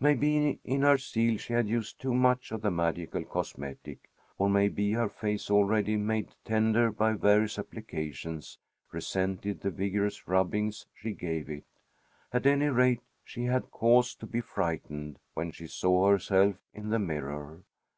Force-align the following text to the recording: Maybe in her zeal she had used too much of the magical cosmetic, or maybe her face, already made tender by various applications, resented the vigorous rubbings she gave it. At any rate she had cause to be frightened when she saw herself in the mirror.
Maybe 0.00 0.58
in 0.64 0.80
her 0.80 0.96
zeal 0.96 1.36
she 1.36 1.52
had 1.52 1.68
used 1.68 2.00
too 2.00 2.14
much 2.14 2.52
of 2.52 2.62
the 2.62 2.70
magical 2.70 3.22
cosmetic, 3.22 4.08
or 4.38 4.48
maybe 4.48 4.92
her 4.92 5.10
face, 5.10 5.50
already 5.50 5.94
made 5.98 6.28
tender 6.42 6.90
by 6.90 7.12
various 7.12 7.58
applications, 7.58 8.56
resented 8.92 9.60
the 9.60 9.70
vigorous 9.70 10.26
rubbings 10.26 10.86
she 10.94 11.12
gave 11.12 11.50
it. 11.50 11.64
At 12.32 12.46
any 12.46 12.68
rate 12.68 13.02
she 13.24 13.44
had 13.44 13.70
cause 13.70 14.14
to 14.14 14.26
be 14.26 14.40
frightened 14.40 15.18
when 15.34 15.50
she 15.50 15.66
saw 15.66 16.08
herself 16.08 16.56
in 16.72 16.88
the 16.88 16.98
mirror. 16.98 17.60